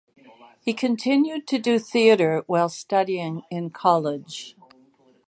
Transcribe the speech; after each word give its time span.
He 0.61 0.73
continued 0.73 1.45
to 1.49 1.59
do 1.59 1.77
theatre 1.77 2.43
while 2.47 2.69
studying 2.69 3.43
in 3.51 3.69
college. 3.69 4.55